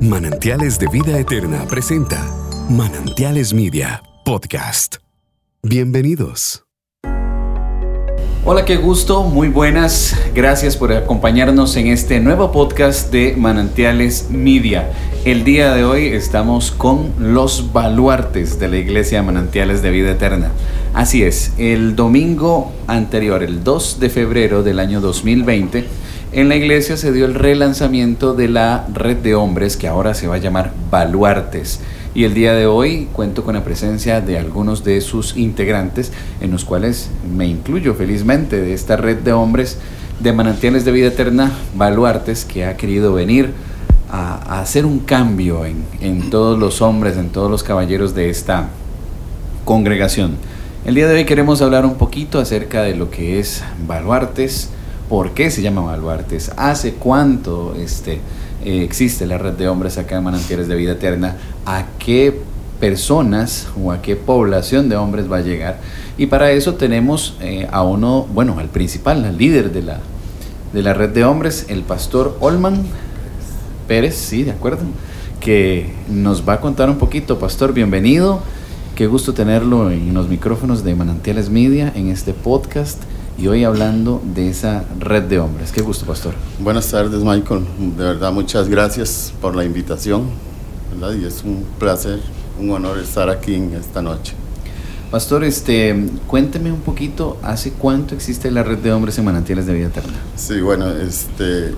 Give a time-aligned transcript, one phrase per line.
[0.00, 2.30] Manantiales de Vida Eterna presenta
[2.68, 4.96] Manantiales Media Podcast.
[5.62, 6.64] Bienvenidos.
[8.44, 10.14] Hola, qué gusto, muy buenas.
[10.34, 14.90] Gracias por acompañarnos en este nuevo podcast de Manantiales Media.
[15.24, 20.52] El día de hoy estamos con los baluartes de la Iglesia Manantiales de Vida Eterna.
[20.94, 25.84] Así es, el domingo anterior, el 2 de febrero del año 2020,
[26.36, 30.26] en la iglesia se dio el relanzamiento de la red de hombres que ahora se
[30.26, 31.80] va a llamar Baluartes.
[32.14, 36.50] Y el día de hoy cuento con la presencia de algunos de sus integrantes, en
[36.50, 39.78] los cuales me incluyo felizmente de esta red de hombres
[40.20, 43.54] de manantiales de vida eterna, Baluartes, que ha querido venir
[44.10, 48.68] a, hacer un cambio en, en todos los hombres, en todos los caballeros de esta
[49.64, 50.36] congregación.
[50.84, 54.68] El día de hoy queremos hablar un poquito acerca de lo que es Baluartes,
[55.08, 58.20] por qué se llama Baluartes, hace cuánto este,
[58.64, 62.40] eh, existe la red de hombres acá en Manantiales de Vida Eterna, a qué
[62.80, 65.78] personas o a qué población de hombres va a llegar.
[66.18, 70.00] Y para eso tenemos eh, a uno, bueno, al principal, al líder de la,
[70.72, 72.84] de la red de hombres, el pastor Olman
[73.86, 74.82] Pérez, sí, de acuerdo,
[75.40, 77.38] que nos va a contar un poquito.
[77.38, 78.40] Pastor, bienvenido.
[78.96, 83.02] Qué gusto tenerlo en los micrófonos de Manantiales Media en este podcast
[83.38, 85.72] y hoy hablando de esa red de hombres.
[85.72, 86.34] Qué gusto, pastor.
[86.58, 87.64] Buenas tardes, Michael.
[87.96, 90.24] De verdad, muchas gracias por la invitación.
[91.20, 92.20] Y es un placer,
[92.58, 94.34] un honor estar aquí en esta noche.
[95.10, 95.94] Pastor, este,
[96.26, 100.14] cuénteme un poquito, ¿hace cuánto existe la red de hombres en Manantiales de Vida Eterna?
[100.34, 101.74] Sí, bueno, este,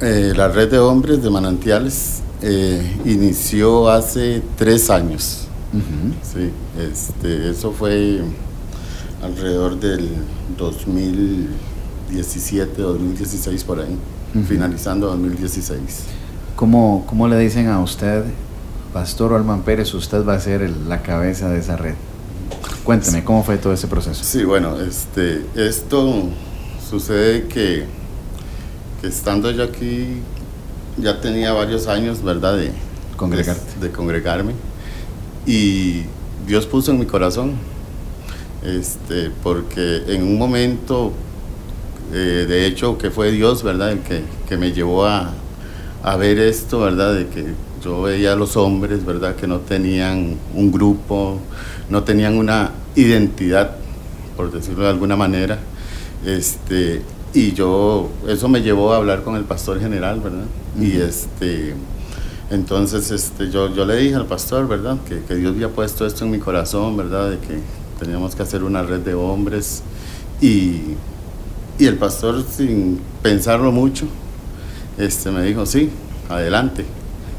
[0.00, 5.46] eh, la red de hombres de Manantiales eh, inició hace tres años.
[6.22, 6.50] Sí,
[6.80, 8.22] este, eso fue
[9.22, 10.08] alrededor del
[10.62, 13.98] 2017, 2016 por ahí,
[14.46, 16.04] finalizando 2016.
[16.56, 18.24] ¿Cómo, ¿Cómo le dicen a usted,
[18.92, 21.94] Pastor Olman Pérez, usted va a ser la cabeza de esa red?
[22.84, 24.22] Cuénteme, ¿cómo fue todo ese proceso?
[24.24, 26.28] Sí, bueno, este, esto
[26.88, 27.84] sucede que,
[29.00, 30.18] que estando yo aquí,
[30.98, 32.56] ya tenía varios años, ¿verdad?
[32.56, 32.72] De,
[33.16, 33.80] Congregarte.
[33.80, 34.52] de congregarme.
[35.46, 36.02] Y
[36.46, 37.52] Dios puso en mi corazón
[38.64, 41.12] este, porque en un momento,
[42.12, 45.32] eh, de hecho, que fue Dios, ¿verdad?, el que, que me llevó a,
[46.02, 47.46] a, ver esto, ¿verdad?, de que
[47.82, 51.40] yo veía a los hombres, ¿verdad?, que no tenían un grupo,
[51.90, 53.76] no tenían una identidad,
[54.36, 55.58] por decirlo de alguna manera,
[56.24, 57.02] este,
[57.34, 60.46] y yo, eso me llevó a hablar con el pastor general, ¿verdad?,
[60.80, 61.74] y este...
[62.50, 64.98] Entonces este, yo, yo le dije al pastor, ¿verdad?
[65.08, 67.30] Que, que Dios había puesto esto en mi corazón, ¿verdad?
[67.30, 67.60] De que,
[68.02, 69.82] teníamos que hacer una red de hombres
[70.40, 70.80] y,
[71.78, 74.06] y el pastor sin pensarlo mucho
[74.98, 75.90] este, me dijo, sí,
[76.28, 76.84] adelante.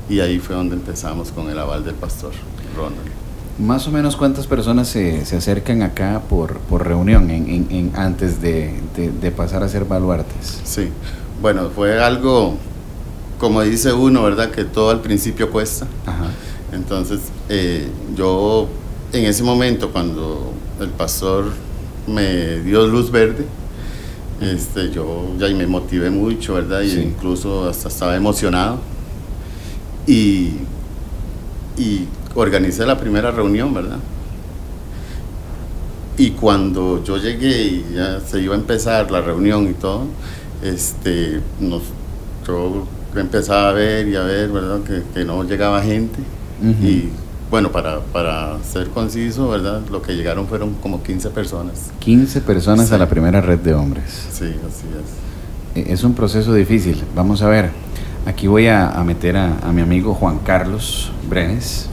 [0.10, 2.32] Y ahí fue donde empezamos con el aval del pastor
[2.76, 3.12] Ronald.
[3.60, 8.42] Más o menos cuántas personas se, se acercan acá por, por reunión en, en, antes
[8.42, 10.62] de, de, de, pasar a ser baluartes.
[10.64, 10.90] Sí,
[11.42, 12.56] bueno, fue algo,
[13.40, 14.50] como dice uno, ¿verdad?
[14.50, 15.86] Que todo al principio cuesta.
[16.08, 16.32] Ajá.
[16.74, 17.20] Entonces,
[17.50, 17.88] eh,
[18.18, 18.68] yo
[19.14, 21.46] en ese momento, cuando el pastor
[22.08, 23.46] me dio luz verde,
[24.42, 26.82] este, yo ya me motivé mucho, ¿verdad?
[26.82, 28.80] Y incluso hasta estaba emocionado.
[30.08, 30.54] Y,
[31.78, 34.00] y organicé la primera reunión, ¿verdad?
[36.18, 40.06] Y cuando yo llegué y ya se iba a empezar la reunión y todo,
[40.64, 41.84] este, nos,
[42.48, 44.82] yo empezaba a ver y a ver, ¿verdad?
[44.82, 46.20] Que, que no llegaba gente.
[46.82, 47.10] Y
[47.54, 49.82] bueno, para, para ser conciso, ¿verdad?
[49.92, 51.92] Lo que llegaron fueron como 15 personas.
[52.00, 52.96] 15 personas sí.
[52.96, 54.06] a la primera red de hombres.
[54.32, 54.88] Sí, así
[55.76, 55.88] es.
[55.88, 57.04] E, es un proceso difícil.
[57.16, 57.70] Vamos a ver.
[58.26, 61.90] Aquí voy a, a meter a, a, mi amigo Juan Carlos Brenes,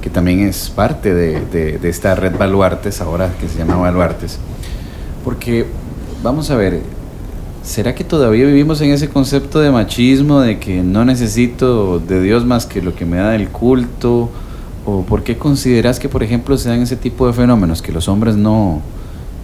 [0.00, 4.38] que también es parte de, de, de esta red Baluartes, ahora que se llama Baluartes.
[5.24, 5.66] Porque,
[6.22, 6.82] vamos a ver,
[7.64, 12.44] ¿será que todavía vivimos en ese concepto de machismo, de que no necesito de Dios
[12.44, 14.30] más que lo que me da el culto?
[14.90, 18.08] ¿O por qué consideras que, por ejemplo, se dan ese tipo de fenómenos, que los
[18.08, 18.80] hombres no,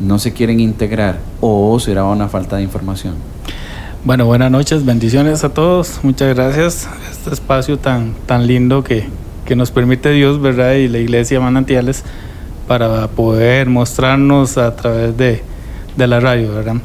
[0.01, 1.19] no se quieren integrar?
[1.43, 3.17] ¿O será una falta de información?
[4.05, 6.01] Bueno, buenas noches, bendiciones a todos.
[6.03, 6.89] Muchas gracias.
[7.11, 9.05] Este espacio tan, tan lindo que,
[9.45, 10.77] que nos permite Dios, ¿verdad?
[10.77, 12.05] Y la Iglesia Manantiales
[12.67, 15.43] para poder mostrarnos a través de,
[15.95, 16.77] de la radio, ¿verdad?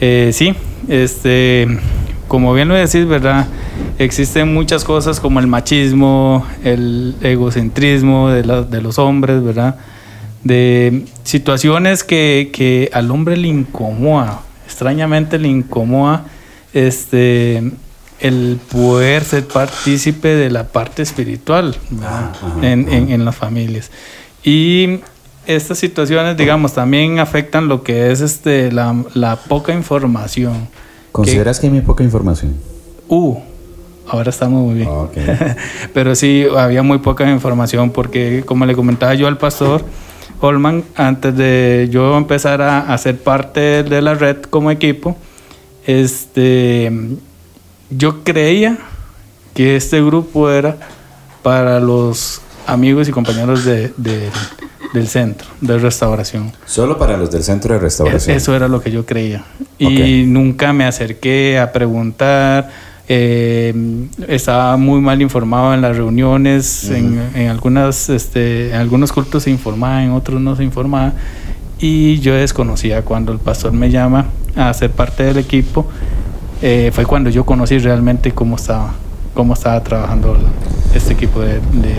[0.00, 0.52] Eh, sí,
[0.88, 1.78] este,
[2.30, 3.48] como bien lo decís, ¿verdad?
[3.98, 9.74] Existen muchas cosas como el machismo, el egocentrismo de, la, de los hombres, ¿verdad?
[10.44, 16.24] De situaciones que, que, al hombre le incomoda, extrañamente le incomoda
[16.72, 17.68] este,
[18.20, 21.76] el poder ser partícipe de la parte espiritual
[22.62, 23.90] en, en, en las familias.
[24.44, 25.00] Y
[25.46, 30.68] estas situaciones, digamos, también afectan lo que es este la, la poca información.
[31.12, 32.54] ¿Consideras que, hay muy poca información?
[33.08, 33.36] Uh,
[34.08, 34.88] ahora estamos muy bien.
[35.94, 39.82] Pero sí, había muy poca información porque, como le comentaba yo al pastor
[40.40, 45.16] Holman, antes de yo empezar a, a ser parte de la red como equipo,
[45.86, 46.90] este,
[47.90, 48.78] yo creía
[49.54, 50.76] que este grupo era
[51.42, 54.30] para los amigos y compañeros de, de-
[54.92, 56.52] del centro de restauración.
[56.66, 58.34] Solo para los del centro de restauración.
[58.34, 59.44] E-, Eso era lo que yo creía.
[59.78, 60.28] Y Ok.
[60.28, 62.68] nunca me acerqué a preguntar.
[63.12, 63.74] eh,
[64.28, 66.88] estaba muy mal informado en las reuniones.
[66.90, 71.12] en, en algunas, este, en algunos cultos se informaba, en otros no se informaba.
[71.80, 75.86] Y yo desconocía cuando el pastor me llama a ser parte del equipo.
[76.62, 78.92] eh, fue cuando yo conocí realmente cómo estaba,
[79.34, 80.36] cómo estaba trabajando
[80.94, 81.94] este equipo de, de,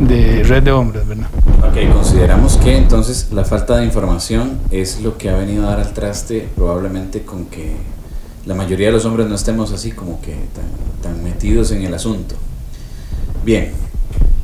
[0.00, 1.28] de red de hombres, ¿verdad?
[1.58, 5.80] Ok, consideramos que entonces la falta de información es lo que ha venido a dar
[5.80, 7.76] al traste probablemente con que
[8.46, 11.92] la mayoría de los hombres no estemos así como que tan, tan metidos en el
[11.92, 12.34] asunto.
[13.44, 13.72] Bien,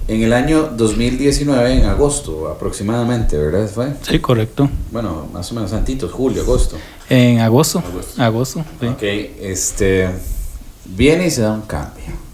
[0.09, 3.67] en el año 2019, en agosto aproximadamente, ¿verdad?
[3.69, 3.95] Fue?
[4.03, 4.69] Sí, correcto.
[4.93, 6.77] Bueno, más o menos antitos, julio, agosto.
[7.09, 7.79] En agosto.
[7.79, 8.23] Agosto.
[8.23, 8.87] Agosto, sí.
[8.87, 10.11] Ok, este,
[10.85, 12.26] viene y se da un cambio.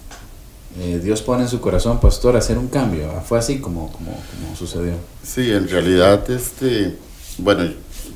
[0.78, 3.08] Eh, Dios pone en su corazón, pastor, hacer un cambio.
[3.26, 4.94] Fue así como, como, como sucedió.
[5.22, 6.96] Sí, en realidad, este,
[7.38, 7.64] bueno,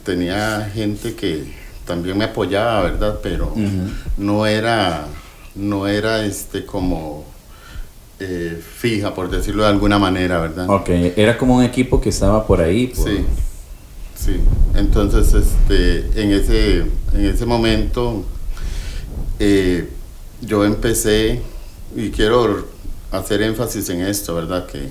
[0.04, 1.44] tenía gente que
[1.86, 3.18] también me apoyaba, ¿verdad?
[3.22, 3.52] Pero
[4.16, 5.06] no era,
[5.54, 7.24] no era, este, como
[8.20, 10.70] eh, fija, por decirlo de alguna manera, ¿verdad?
[10.70, 12.86] Ok, era como un equipo que estaba por ahí.
[12.86, 13.18] por- Sí,
[14.16, 14.36] sí.
[14.74, 16.78] Entonces, este, en ese,
[17.12, 18.24] en ese momento,
[19.38, 19.88] eh,
[20.40, 21.42] yo empecé
[21.94, 22.66] y quiero
[23.10, 24.66] hacer énfasis en esto, ¿verdad?
[24.66, 24.88] Que,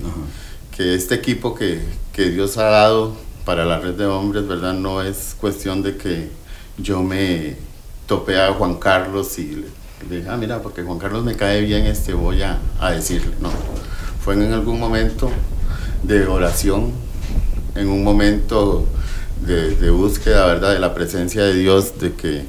[0.76, 1.80] que este equipo que,
[2.12, 4.74] que Dios ha dado para la red de hombres, ¿verdad?
[4.74, 6.30] No es cuestión de que
[6.78, 7.56] yo me
[8.06, 9.66] topé a Juan Carlos y le,
[10.08, 13.32] le dije, ah, mira, porque Juan Carlos me cae bien, este, voy a, a decirle.
[13.40, 13.50] No,
[14.22, 15.30] fue en algún momento
[16.02, 16.92] de oración,
[17.74, 18.86] en un momento
[19.46, 20.72] de, de búsqueda, ¿verdad?
[20.72, 22.44] De la presencia de Dios, de que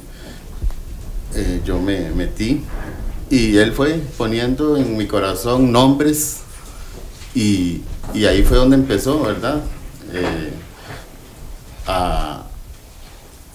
[1.36, 2.64] eh, yo me metí
[3.30, 6.42] y él fue poniendo en mi corazón nombres
[7.36, 7.82] y,
[8.14, 9.62] y ahí fue donde empezó, ¿verdad?
[10.14, 10.52] Eh,
[11.86, 12.44] a,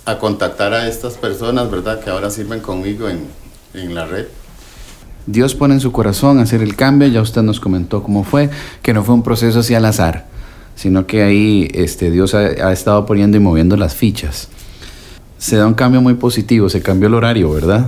[0.05, 2.01] a contactar a estas personas, ¿verdad?
[2.01, 3.27] Que ahora sirven conmigo en,
[3.75, 4.27] en la red.
[5.27, 8.51] Dios pone en su corazón hacer el cambio, ya usted nos comentó cómo fue,
[8.83, 10.27] que no fue un proceso así al azar,
[10.75, 14.49] sino que ahí este, Dios ha, ha estado poniendo y moviendo las fichas.
[15.39, 17.87] Se da un cambio muy positivo, se cambió el horario, ¿verdad?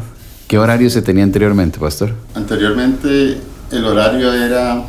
[0.55, 2.13] ¿Qué horario se tenía anteriormente, pastor?
[2.33, 3.39] Anteriormente
[3.73, 4.85] el horario era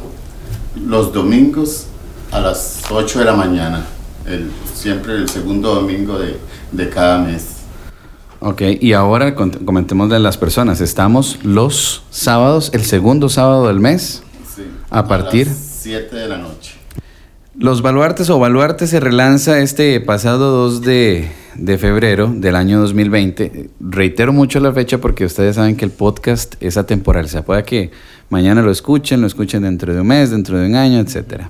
[0.88, 1.88] los domingos
[2.31, 3.83] a las 8 de la mañana,
[4.27, 6.38] el, siempre el segundo domingo de,
[6.71, 7.47] de cada mes.
[8.41, 10.81] Ok, y ahora comentemos de las personas.
[10.81, 14.21] Estamos los sábados, el segundo sábado del mes.
[14.56, 15.47] Sí, ¿A partir?
[15.47, 16.75] las 7 de la noche.
[17.57, 21.30] Los Baluartes o Baluarte se relanza este pasado 2 de,
[21.80, 23.69] febrero del año 2020.
[23.80, 27.30] Reitero mucho la fecha porque ustedes saben que el podcast es atemporal.
[27.30, 27.92] Se puede que
[28.30, 31.44] mañana lo escuchen, lo escuchen dentro de un mes, dentro de un año, etc.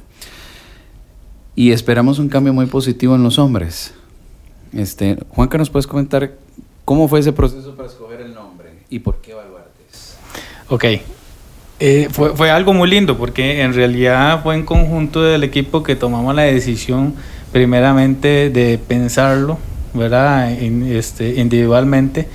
[1.55, 3.95] Y esperamos un cambio muy positivo en los hombres.
[4.73, 6.35] Este, Juanca, ¿nos puedes comentar
[6.85, 10.17] cómo fue ese proceso para escoger el nombre y por qué Baluartes?
[10.69, 10.85] Ok.
[11.79, 15.95] Eh, fue, fue algo muy lindo porque en realidad fue en conjunto del equipo que
[15.97, 17.13] tomamos la decisión
[17.51, 19.57] primeramente de pensarlo,
[19.93, 20.51] ¿verdad?
[20.59, 22.27] In- este, individualmente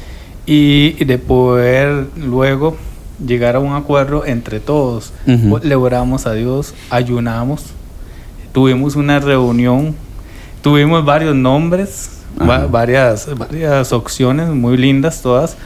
[0.45, 2.77] y, de poder luego
[3.25, 5.13] llegar a un acuerdo entre todos.
[5.27, 5.59] Ujú.
[5.63, 7.67] Le oramos a Dios, ayunamos,
[8.53, 9.95] tuvimos una reunión,
[10.63, 15.57] tuvimos varios nombres, va- varias, varias opciones muy lindas todas.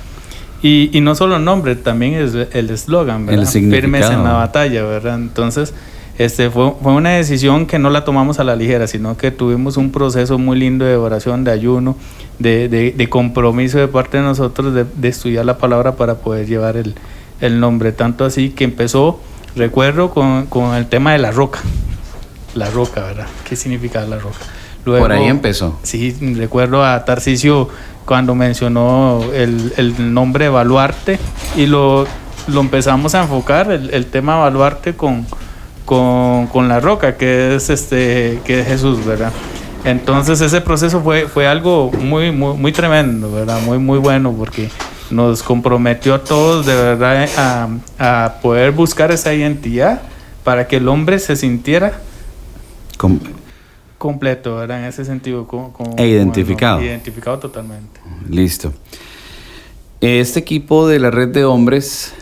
[0.62, 3.42] Y, y no solo el nombre, también es el eslogan, ¿verdad?
[3.42, 3.48] El.
[3.82, 5.14] Firmes en la batalla, ¿verdad?
[5.16, 5.74] Entonces,
[6.16, 9.76] este fue, fue una decisión que no la tomamos a la ligera, sino que tuvimos
[9.76, 11.96] un proceso muy lindo de oración, de ayuno,
[12.38, 16.46] de, de- de compromiso de parte de nosotros de, de estudiar la palabra para poder
[16.46, 16.94] llevar el,
[17.40, 17.92] el nombre.
[17.92, 19.20] Tanto así que empezó,
[19.56, 21.60] recuerdo, con, con el tema de la roca.
[22.54, 23.26] La roca, ¿verdad?
[23.46, 24.38] ¿Qué significa la roca?
[24.84, 25.78] Por ahí empezó.
[25.82, 27.68] Sí, recuerdo a Tarcisio
[28.04, 31.18] cuando mencionó el, el nombre Baluarte
[31.56, 32.06] y lo,
[32.46, 35.26] lo empezamos a enfocar, el, el tema Baluarte con,
[35.84, 39.32] con, con la roca, que es, este, que es Jesús, ¿verdad?
[39.84, 43.60] Entonces ese proceso fue, fue algo muy, muy, muy tremendo, ¿verdad?
[43.60, 44.70] Muy, muy bueno porque
[45.10, 47.68] nos comprometió a todos de verdad a,
[47.98, 50.00] a poder buscar esa identidad
[50.42, 52.00] para que el hombre se sintiera
[54.04, 54.80] completo, ¿verdad?
[54.80, 55.48] En ese sentido.
[55.96, 56.82] E identificado.
[56.82, 58.02] identificado totalmente.
[58.28, 58.70] Listo.
[59.98, 62.12] Este equipo de la red de hombres,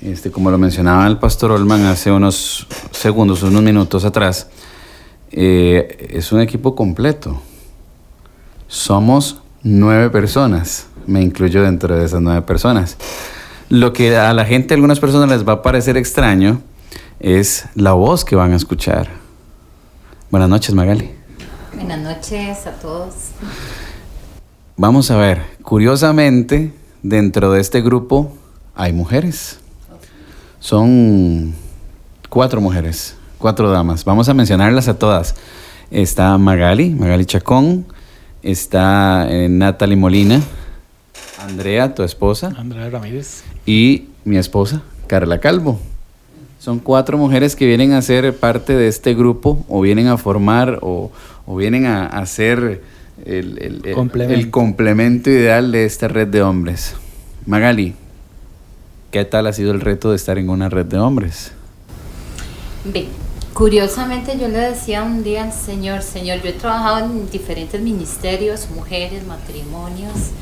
[0.00, 4.50] este, como lo mencionaba el pastor Olman hace unos segundos, unos minutos atrás,
[5.32, 7.42] eh, es un equipo completo.
[8.68, 10.86] Somos nueve personas.
[11.08, 12.98] Me incluyo dentro de esas nueve personas.
[13.68, 16.60] Lo que a la gente, a algunas personas les va a parecer extraño,
[17.18, 19.08] es la voz que van a escuchar.
[20.30, 21.15] Buenas noches, Magali.
[21.76, 23.12] Buenas noches a todos.
[24.78, 28.32] Vamos a ver, curiosamente, dentro de este grupo
[28.74, 29.60] hay mujeres.
[30.58, 31.54] Son
[32.30, 34.06] cuatro mujeres, cuatro damas.
[34.06, 35.34] Vamos a mencionarlas a todas.
[35.90, 37.84] Está Magali, Magali Chacón,
[38.42, 40.40] está eh, Natalie Molina,
[41.38, 43.44] Andrea, tu esposa, Andrea Ramírez.
[43.66, 45.78] y mi esposa, Carla Calvo.
[46.66, 50.80] Son cuatro mujeres que vienen a ser parte de este grupo o vienen a formar
[50.82, 51.12] o,
[51.46, 52.82] o vienen a, a ser
[53.24, 54.34] el, el- el- Complemento.
[54.34, 56.96] el complemento ideal de esta red de hombres.
[57.46, 57.94] Magali,
[59.12, 61.52] ¿qué tal ha sido el reto de estar en una red de hombres?
[62.84, 63.06] Ve,
[63.54, 68.66] curiosamente yo le decía un día al Señor, Señor, yo he trabajado en diferentes ministerios,
[68.74, 70.32] mujeres, matrimonios,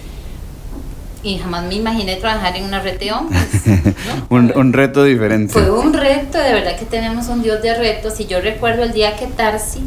[1.24, 3.42] y jamás me imaginé trabajar en una red de hombres.
[3.66, 4.26] ¿no?
[4.36, 5.52] un, un reto diferente.
[5.52, 8.20] Fue un reto, de verdad que tenemos un Dios de retos.
[8.20, 9.80] Y yo recuerdo el día que Tarsi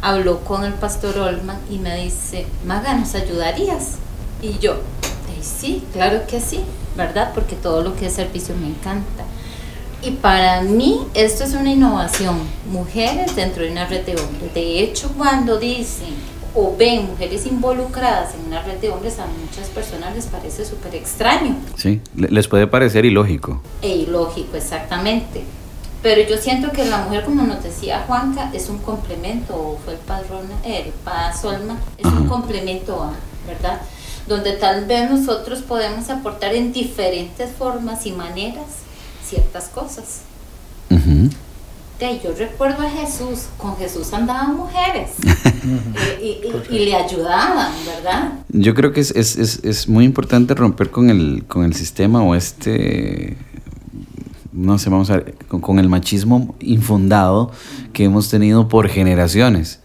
[0.00, 3.92] habló con el pastor Olman y me dice, Maga, ¿nos ayudarías?
[4.40, 6.60] Y yo, "Eh, sí, claro que sí,
[6.96, 7.32] ¿verdad?
[7.34, 9.24] Porque todo lo que es servicio me encanta.
[10.02, 12.38] Y para mí esto es una innovación,
[12.70, 14.52] mujeres dentro de una red de hombres.
[14.54, 16.14] De hecho, cuando dicen
[16.54, 20.94] o ven mujeres involucradas en una red de hombres, a muchas personas les parece súper
[20.94, 21.56] extraño.
[21.76, 23.60] Sí, le- les puede parecer ilógico.
[23.82, 25.42] E ilógico, exactamente.
[26.02, 29.94] Pero yo siento que la mujer, como nos decía Juanca, es un complemento, o fue
[29.94, 30.92] el padrón, el
[31.40, 33.12] Solma, es un complemento a,
[33.46, 33.80] ¿verdad?
[34.28, 38.66] Donde tal vez nosotros podemos aportar en diferentes formas y maneras
[39.26, 40.20] ciertas cosas.
[42.00, 46.18] De yo recuerdo a Jesús, con Jesús andaban mujeres eh,
[46.70, 48.32] y, y- y le ayudaban, ¿verdad?
[48.48, 52.20] Yo creo que es, es, es, es muy importante romper con el, con el sistema
[52.22, 53.36] o este,
[54.52, 57.52] no sé, vamos a ver, con, con el machismo infundado
[57.92, 59.80] que hemos tenido por generaciones.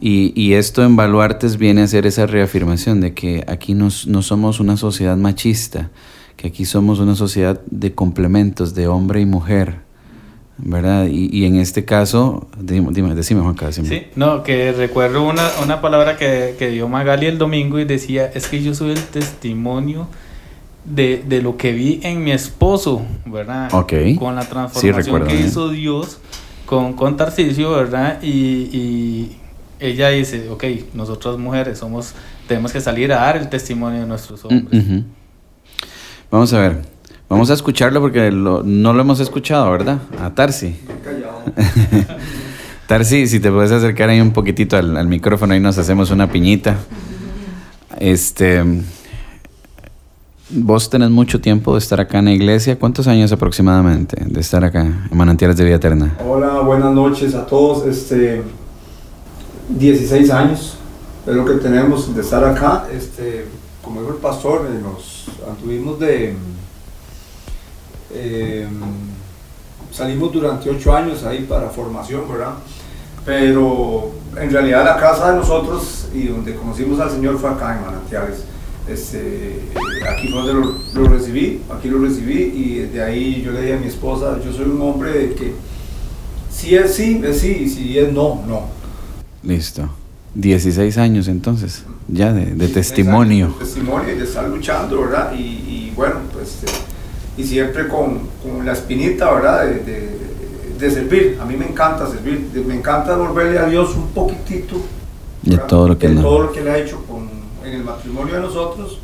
[0.00, 4.22] Y, y esto en Baluartes viene a ser esa reafirmación de que aquí nos- no
[4.22, 5.90] somos una sociedad machista,
[6.36, 9.80] que aquí somos una sociedad de complementos, de hombre y mujer,
[10.58, 11.06] ¿verdad?
[11.06, 13.88] Y, y en este caso, dime, dime, decime Juanca, decime.
[13.88, 18.30] Sí, no, que recuerdo una, una palabra que, que dio Magali el domingo y decía,
[18.34, 20.06] es que yo soy el testimonio
[20.84, 23.72] de, de lo que vi en mi esposo, ¿verdad?
[23.72, 23.92] Ok.
[24.18, 25.46] Con la Sí, transformación recuerdo, que ¿eh?
[25.46, 26.18] hizo Dios
[26.66, 28.20] con, con Tarcisio, ¿verdad?
[28.22, 29.36] Y, y
[29.80, 32.14] ella dice, ok, nosotras mujeres somos,
[32.46, 34.84] tenemos que salir a dar el testimonio de nuestros Mm, hombres.
[36.30, 36.91] Vamos a ver.
[37.32, 39.98] Vamos a escucharlo porque lo- no lo hemos escuchado, ¿verdad?
[40.22, 40.76] A Tarsi.
[42.86, 46.30] Tarsi, si te puedes acercar ahí un poquitito al, al micrófono y nos hacemos una
[46.30, 46.76] piñita.
[47.98, 48.62] Este.
[50.50, 52.78] Vos tenés mucho tiempo de estar acá en la iglesia.
[52.78, 56.18] ¿Cuántos años aproximadamente de estar acá en Manantiales de Vida Eterna?
[56.28, 57.86] Hola, buenas noches a todos.
[57.86, 58.42] Este,
[59.70, 60.76] 16 años
[61.26, 62.84] es lo que tenemos de estar acá.
[62.94, 63.46] Este,
[63.82, 66.36] como dijo el pastor, eh, nos anduvimos de.
[68.14, 68.66] Eh,
[69.90, 72.54] salimos durante 8 años ahí para formación, ¿verdad?
[73.24, 77.84] Pero en realidad la casa de nosotros y donde conocimos al Señor fue acá en
[77.84, 78.44] Manantiales.
[78.88, 79.60] Este,
[80.10, 83.74] aquí fue donde lo, lo recibí, aquí lo recibí y desde ahí yo le dije
[83.74, 85.54] a mi esposa, yo soy un hombre de que
[86.50, 88.62] si es sí, es sí, y si es no, no.
[89.42, 89.88] Listo.
[90.34, 93.48] 16 años entonces, ya de, de testimonio.
[93.58, 95.32] De testimonio y de estar luchando, ¿verdad?
[95.34, 96.66] Y, y bueno, pues, eh,
[97.36, 99.66] y siempre con, con la espinita, ¿verdad?
[99.66, 100.22] De, de-
[100.78, 101.38] de servir.
[101.40, 104.76] A mí me encanta servir, me encanta volverle a Dios un poquitito.
[105.42, 107.28] De todo lo que de todo lo que le ha hecho con,
[107.64, 108.98] en el matrimonio de nosotros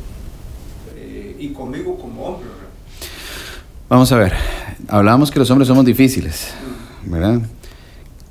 [0.97, 3.09] eh, y conmigo como hombre, ¿verdad?
[3.87, 4.33] Vamos a ver,
[4.89, 6.53] hablábamos que los hombres somos difíciles,
[7.05, 7.39] ¿verdad?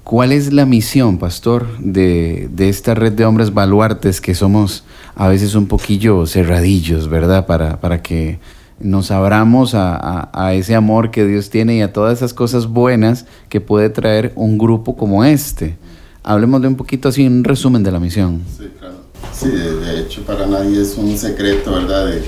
[0.04, 4.84] ¿Cuál es la misión, pastor, de, de esta red de hombres baluartes que somos
[5.16, 7.46] a veces un poquillo cerradillos, ¿verdad?
[7.46, 8.38] Para, para que
[8.80, 12.66] nos abramos a, a- a ese amor que Dios tiene y a todas esas cosas
[12.66, 15.76] buenas que puede traer un grupo como este.
[16.22, 18.42] Hablemos de un poquito así, un resumen de la misión.
[18.56, 18.94] Sí, claro.
[19.32, 22.06] Sí, de, de hecho para nadie es un secreto, ¿verdad?
[22.06, 22.22] De,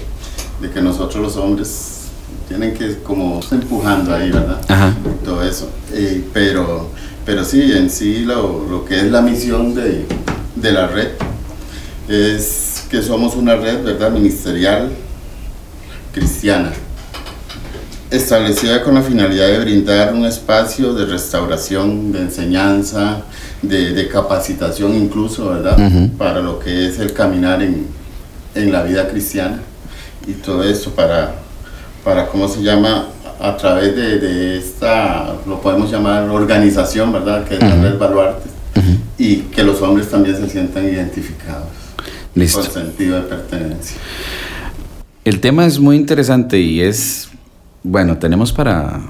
[0.61, 1.97] de que nosotros los hombres
[2.49, 4.61] tienen que como empujando ahí, ¿verdad?
[4.69, 4.95] Ajá.
[5.25, 5.69] Todo eso.
[5.93, 6.89] Eh, pero,
[7.25, 10.05] pero sí, en sí lo, lo que es la misión de,
[10.57, 11.09] de la red
[12.09, 14.11] es que somos una red, ¿verdad?
[14.11, 14.91] Ministerial
[16.13, 16.73] cristiana
[18.11, 23.23] establecida con la finalidad de brindar un espacio de restauración, de enseñanza,
[23.63, 25.79] de, de capacitación incluso, ¿verdad?
[25.79, 26.11] Ujú.
[26.17, 27.87] Para lo que es el caminar en,
[28.55, 29.61] en la vida cristiana
[30.27, 31.37] y todo eso para,
[32.03, 33.07] para ¿cómo se llama?
[33.41, 37.45] A través de, de esta, lo podemos llamar organización, ¿verdad?
[37.47, 37.83] Que es la Ujú.
[37.83, 38.51] Red Baluarte.
[39.19, 41.69] Y que los hombres también se sientan identificados.
[42.35, 42.61] Listo.
[42.61, 43.97] Con sentido de pertenencia.
[45.25, 47.29] El tema es muy interesante y es,
[47.83, 49.01] bueno, tenemos para,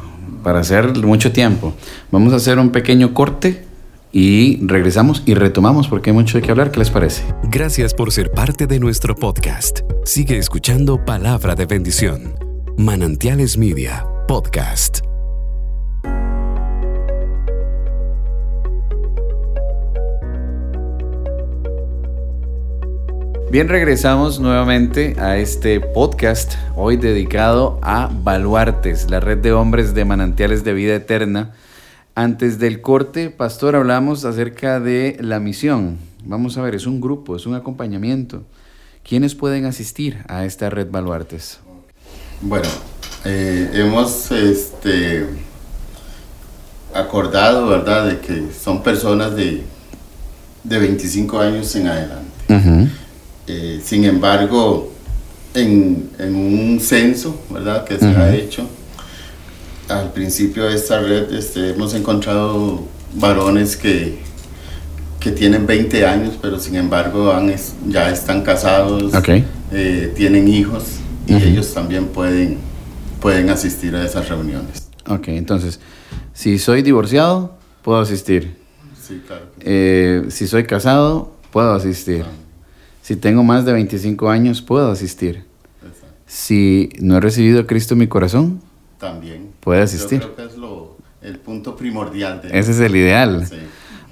[0.43, 1.75] para hacer mucho tiempo.
[2.11, 3.65] Vamos a hacer un pequeño corte
[4.13, 6.73] y regresamos y retomamos porque hay mucho de qué hablar.
[6.73, 7.23] ¿Qué les parece?
[7.45, 9.81] Gracias por ser parte de nuestro podcast.
[10.05, 12.35] Sigue escuchando Palabra de Bendición.
[12.77, 15.10] Manantiales Media, podcast.
[23.51, 30.05] Bien, regresamos nuevamente a este podcast, hoy dedicado a Baluartes, la red de hombres de
[30.05, 31.51] manantiales de vida eterna.
[32.15, 35.99] Antes del corte, pastor, hablamos acerca de la misión.
[36.25, 38.45] Vamos a ver, es un grupo, es un acompañamiento.
[39.03, 41.59] ¿Quiénes pueden asistir a esta red Baluartes?
[42.43, 42.69] Bueno,
[43.25, 45.27] eh, hemos este,
[46.95, 49.65] acordado, ¿verdad?, de que son personas de,
[50.63, 52.31] de 25 años en adelante.
[53.53, 54.93] Eh, sin embargo,
[55.55, 58.65] en, en un censo, ¿verdad?, que se ha hecho,
[59.89, 64.21] al principio de esta red este, hemos encontrado varones que,
[65.19, 67.53] que tienen 20 años, pero sin embargo han
[67.89, 69.13] ya están casados,
[69.73, 70.85] eh, tienen hijos
[71.27, 72.59] y ellos también pueden,
[73.21, 74.89] pueden asistir a esas reuniones.
[75.09, 75.81] Ok, entonces,
[76.35, 78.57] si soy divorciado, puedo asistir.
[79.05, 79.47] Sí, claro.
[79.59, 82.25] Eh, si soy casado, puedo asistir.
[83.11, 85.43] Si tengo más de 25 años, puedo asistir.
[85.85, 86.07] Exacto.
[86.27, 88.61] Si no he recibido a Cristo en mi corazón,
[89.01, 89.49] También.
[89.59, 90.21] Puede Yo asistir.
[90.21, 93.45] creo que es lo, el punto primordial de ese es el ideal.
[93.49, 93.57] Sí.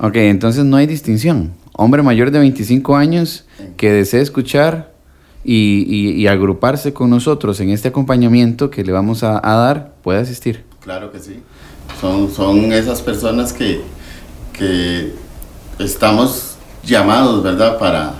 [0.00, 1.52] Ok, entonces no hay distinción.
[1.74, 4.92] Hombre mayor de 25 años que desee escuchar
[5.44, 9.92] y, y- y agruparse con nosotros en este acompañamiento que le vamos a, a dar,
[10.02, 10.64] puede asistir.
[10.80, 11.38] Claro que sí.
[12.00, 13.80] Son, son esas personas que,
[14.54, 15.12] que
[15.78, 17.78] estamos llamados, ¿verdad?
[17.78, 18.14] Para,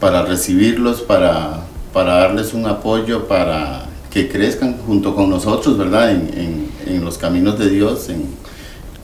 [0.00, 6.10] para recibirlos, para, para darles un apoyo, para que crezcan junto con nosotros, ¿verdad?
[6.10, 8.24] En, en- en los caminos de Dios, en,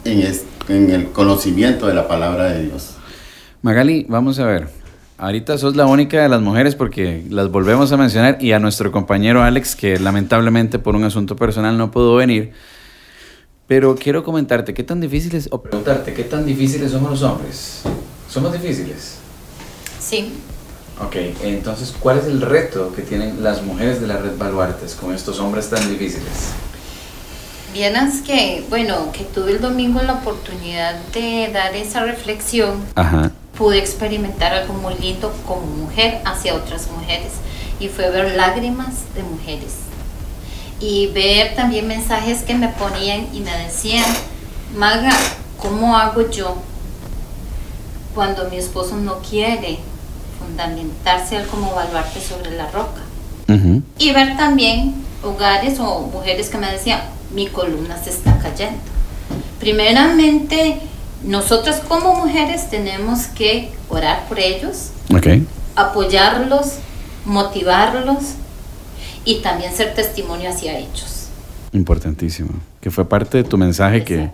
[0.05, 2.90] en, es- en el conocimiento de la palabra de Dios.
[3.62, 4.68] Magali, vamos a ver.
[5.18, 8.90] Ahorita sos la única de las mujeres porque las volvemos a mencionar y a nuestro
[8.90, 12.52] compañero Alex, que lamentablemente por un asunto personal no pudo venir.
[13.68, 17.83] Pero quiero comentarte, ¿qué tan difíciles, o preguntarte, ¿qué tan difíciles somos los hombres?
[18.28, 19.18] ¿Somos difíciles?
[20.00, 20.33] Sí,
[21.05, 25.15] Ok, entonces, ¿cuál es el reto que tienen las mujeres de la red Baluartes con
[25.15, 26.53] estos hombres tan difíciles?
[27.73, 33.31] vieras que, bueno, que tuve el domingo la oportunidad de dar esa reflexión, Ajá.
[33.57, 37.33] pude experimentar algo muy lindo como mujer hacia otras mujeres
[37.81, 39.77] y fue ver lágrimas de mujeres
[40.81, 44.05] y ver también mensajes que me ponían y me decían,
[44.77, 45.12] Maga,
[45.59, 46.57] ¿cómo hago yo
[48.15, 49.79] cuando mi esposo no quiere
[50.42, 53.02] fundamentarse al como baluarte sobre la roca?
[53.98, 57.00] Y ver también hogares o mujeres que me decían,
[57.35, 58.81] mi columna se está cayendo.
[59.61, 60.81] Primeramente,
[61.22, 64.90] nosotras como mujeres tenemos que orar por ellos,
[65.76, 66.78] apoyarlos,
[67.24, 68.35] motivarlos
[69.24, 71.28] y también ser testimonio hacia ellos.
[71.72, 72.50] Importantísimo.
[72.81, 74.31] Que fue parte de tu mensaje que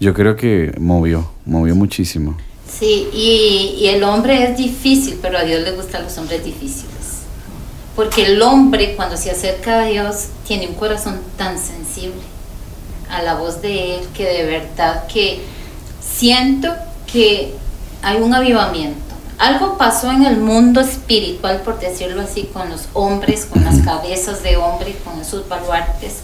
[0.00, 2.36] yo creo que movió, movió muchísimo.
[2.78, 6.92] Sí, y, y el hombre es difícil, pero a Dios le gustan los hombres difíciles.
[7.94, 12.22] Porque el hombre cuando se acerca a Dios tiene un corazón tan sensible
[13.10, 15.42] a la voz de Él que de verdad que
[16.00, 16.68] siento
[17.10, 17.54] que
[18.02, 19.00] hay un avivamiento.
[19.38, 24.42] Algo pasó en el mundo espiritual, por decirlo así, con los hombres, con las cabezas
[24.42, 26.20] de hombre, con esos baluartes,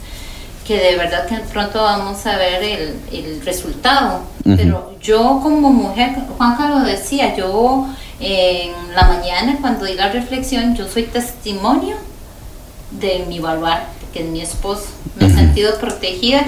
[0.69, 4.21] que de verdad que pronto vamos a ver el, el resultado.
[4.45, 7.87] Pero yo como mujer, Juanca lo decía, yo
[8.21, 11.97] eh, en la mañana cuando di la reflexión, yo soy testimonio
[12.91, 14.89] de mi baluarte, que es mi esposo.
[15.17, 15.39] Me he Ujú.
[15.39, 16.43] sentido protegida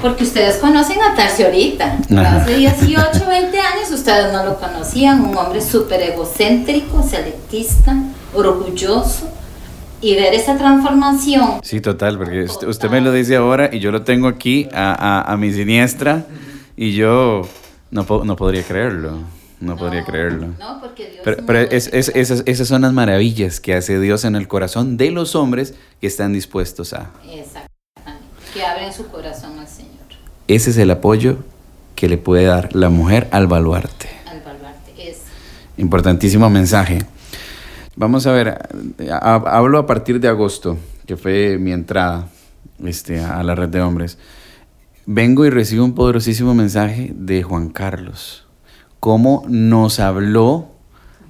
[0.00, 1.96] porque ustedes conocen a Tarcio ahorita.
[2.18, 5.24] Hace 18, 20 años ustedes no lo conocían.
[5.24, 7.94] Un hombre súper egocéntrico, selectista,
[8.34, 9.28] orgulloso.
[10.02, 11.60] Y ver esa transformación.
[11.62, 14.92] Sí, total, porque usted, usted me lo dice ahora y yo lo tengo aquí a,
[15.22, 16.24] a, a mi siniestra
[16.76, 17.42] y yo
[17.90, 19.18] no, po- no podría creerlo.
[19.60, 20.48] No, podría creerlo.
[20.58, 24.00] No, porque Dios Pero, no pero es- es- esas, esas son las maravillas que hace
[24.00, 27.10] Dios en el corazón de los hombres que están dispuestos a.
[27.32, 28.26] Exactamente.
[28.52, 29.92] Que abren su corazón al Señor,
[30.48, 31.36] Ese es el apoyo
[31.94, 34.08] que le puede dar la mujer al baluarte.
[34.28, 35.10] al baluarte.
[35.10, 35.18] Es
[35.78, 37.04] Importantísimo mensaje.
[37.94, 38.58] Vamos a ver,
[39.10, 42.28] hablo a partir de agosto, que fue mi entrada
[42.82, 44.16] este, a la red de hombres.
[45.04, 48.46] Vengo y recibo un poderosísimo mensaje de Juan Carlos.
[48.98, 50.70] Cómo nos habló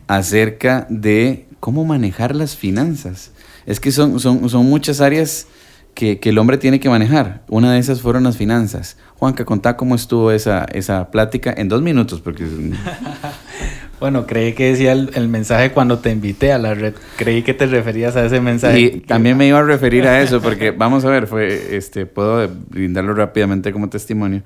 [0.06, 3.32] acerca de cómo manejar las finanzas.
[3.66, 5.48] Es que son, son, son muchas áreas
[5.94, 7.42] que, que el hombre tiene que manejar.
[7.48, 8.96] Una de esas fueron las finanzas.
[9.18, 12.46] Juanca, contá cómo estuvo esa, esa plática en dos minutos, porque
[14.02, 16.94] Bueno, creí que decía el, el mensaje cuando te invité a la red.
[17.18, 18.80] Creí que te referías a ese mensaje.
[18.80, 22.50] Y también me iba a referir a eso, porque vamos a ver, fue, este, puedo
[22.68, 24.42] brindarlo rápidamente como testimonio.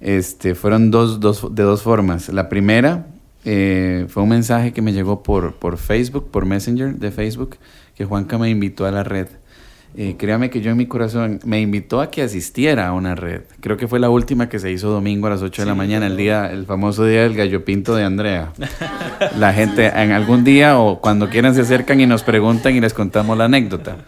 [0.00, 2.28] Este, fueron dos, dos, de dos formas.
[2.28, 3.08] La primera
[3.44, 7.56] eh, fue un mensaje que me llegó por, por Facebook, por Messenger de Facebook,
[7.96, 9.26] que Juanca me invitó a la red.
[9.94, 13.42] Eh, créame que yo en mi corazón me invitó a que asistiera a una red.
[13.60, 16.06] Creo que fue la última que se hizo domingo a las 8 de la mañana,
[16.06, 18.52] el día, el famoso día del gallo pinto de Andrea.
[19.38, 22.94] La gente en algún día o cuando quieran se acercan y nos preguntan y les
[22.94, 23.98] contamos la anécdota.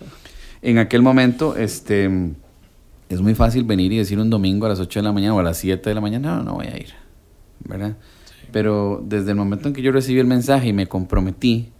[0.62, 2.10] En aquel momento, este,
[3.08, 5.38] es muy fácil venir y decir un domingo a las 8 de la mañana o
[5.38, 6.94] a las 7 de la mañana, no, no voy a ir,
[7.60, 7.96] ¿verdad?
[8.50, 11.70] Pero desde el momento en que yo recibí el mensaje y me comprometí,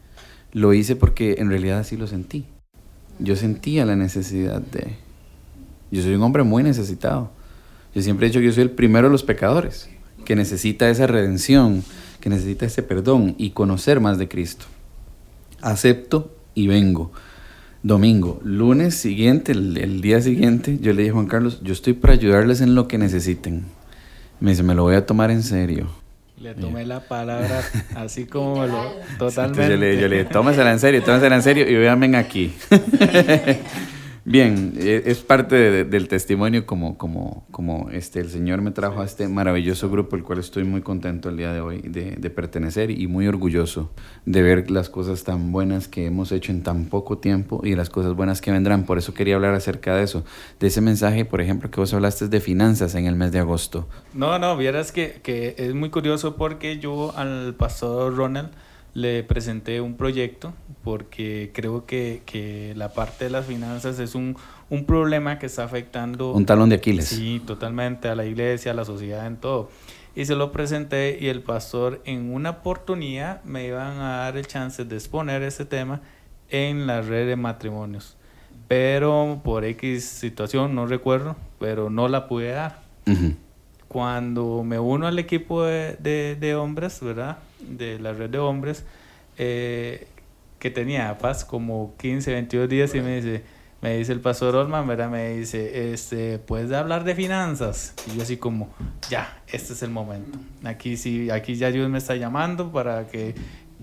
[0.53, 2.47] lo hice porque en realidad así lo sentí.
[3.19, 4.97] Yo sentía la necesidad de...
[5.91, 7.31] Yo soy un hombre muy necesitado.
[7.95, 9.89] Yo siempre he dicho que yo soy el primero de los pecadores,
[10.25, 11.85] que necesita esa redención,
[12.21, 14.67] que necesita ese perdón y conocer más de Cristo.
[15.61, 17.13] Acepto y vengo.
[17.83, 21.93] Domingo, lunes siguiente, el, el día siguiente, yo le dije a Juan Carlos, yo estoy
[21.93, 23.65] para ayudarles en lo que necesiten.
[24.41, 26.04] Me dice, me lo voy a tomar en serio.
[26.45, 27.63] Le tomé la palabra
[27.95, 28.93] así como me lo...
[29.19, 29.63] Totalmente.
[29.63, 32.55] Entonces yo le, yo le dije, tómasela en serio, tómasela en serio y véanme aquí.
[34.27, 39.03] Bien, eh, es parte de- del testimonio como, como, como este, el Señor me trajo
[39.03, 42.31] a este maravilloso grupo, el cual estoy muy contento el día de hoy de, de
[42.31, 43.91] pertenecer y muy orgulloso
[44.25, 47.91] de ver las cosas tan buenas que hemos hecho en tan poco tiempo y las
[47.91, 48.87] cosas buenas que vendrán.
[48.87, 50.25] Por eso quería hablar acerca de eso,
[50.59, 53.89] de ese mensaje, por ejemplo, que vos hablaste de finanzas en el mes de agosto.
[54.15, 58.49] No, no, vieras que, que es muy curioso porque yo al pastor Ronald
[58.95, 60.55] le presenté un proyecto
[60.85, 64.37] porque creo que, que la parte de las finanzas es un,
[64.71, 67.07] un problema que está afectando Un talón de Aquiles.
[67.09, 69.71] Sí, totalmente a la iglesia, a la sociedad, en todo.
[70.15, 74.47] Y se lo presenté y el pastor en una oportunidad me iban a dar el
[74.47, 76.01] chance de exponer ese tema
[76.51, 78.17] en la red de matrimonios.
[78.69, 82.81] Pero por X situación, no recuerdo, pero no la pude dar.
[83.07, 83.35] Ujú.
[83.89, 87.39] Cuando me uno al equipo de, de- de hombres, ¿verdad?
[87.69, 88.85] De la red de hombres,
[89.39, 90.07] eh,
[90.59, 93.43] que tenía paz como 15, 22 días y me dice,
[93.83, 95.11] me dice el pastor Olman, ¿verdad?
[95.11, 97.95] Me dice, este, ¿puedes hablar de finanzas?
[98.11, 98.73] Y yo así como,
[99.11, 100.39] ya, este es el momento.
[100.65, 103.35] Aquí sí, aquí ya Dios me está llamando para que,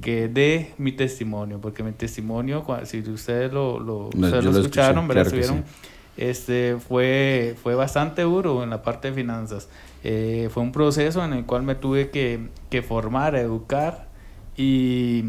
[0.02, 4.58] que dé mi testimonio, porque mi testimonio, si ustedes lo, lo, No, ustedes yo lo
[4.58, 5.30] lo escuché, escucharon, ¿verdad?
[5.30, 5.64] claro
[6.18, 9.70] este fue, fue bastante duro en la parte de finanzas.
[10.04, 14.08] Eh, fue un proceso en el cual me tuve que, que formar, educar
[14.58, 15.24] y,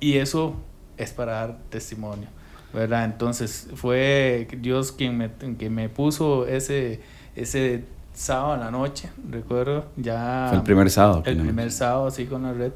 [0.00, 0.56] y eso
[0.98, 2.28] es para dar testimonio,
[2.74, 3.06] ¿verdad?
[3.06, 7.00] Entonces fue Dios quien me, quien me puso ese,
[7.36, 10.46] ese sábado en la noche, recuerdo, ya...
[10.48, 11.22] Fue el primer sábado.
[11.24, 12.72] El primer sábado, así con la red.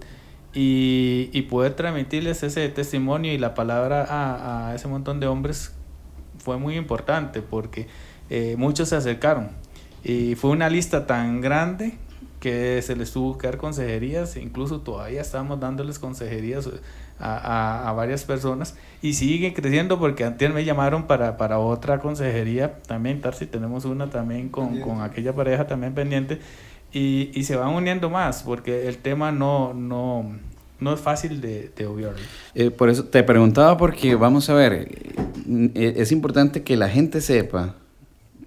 [0.55, 5.75] Y, y poder transmitirles ese testimonio y la palabra a, a ese montón de hombres
[6.39, 7.89] fue muy importante porque
[8.31, 9.51] eh, muchos se acercaron.
[10.09, 11.95] Y fue una lista tan grande
[12.39, 16.71] que se les tuvo que dar consejerías, incluso todavía estamos dándoles consejerías
[17.19, 21.99] a, a, a varias personas y sigue creciendo porque antes me llamaron para, para otra
[21.99, 26.39] consejería también, Tarsi, tenemos una también con, con aquella pareja también pendiente
[26.93, 30.31] y, y se van uniendo más porque el tema no, no,
[30.79, 32.13] no es fácil de, de obviar.
[32.55, 34.89] Eh, por eso te preguntaba porque, vamos a ver,
[35.49, 37.75] eh, es importante que la gente sepa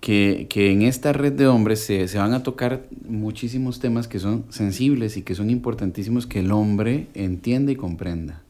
[0.02, 4.20] que, que en esta red de hombres se, se van a tocar muchísimos temas que
[4.20, 8.42] son sensibles y que son importantísimos que el hombre entienda y comprenda.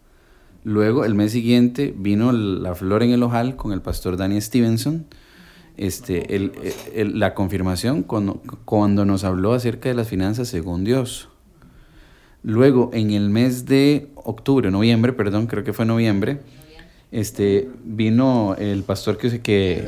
[0.63, 5.05] Luego, el mes siguiente, vino la flor en el ojal con el pastor Danny Stevenson.
[5.77, 6.51] Este, el-
[6.93, 11.29] el- la confirmación cuando, cuando nos habló acerca de las finanzas según Dios.
[12.43, 16.39] Luego, en el mes de octubre, noviembre, perdón, creo que fue noviembre,
[17.12, 19.88] este, vino el pastor que, que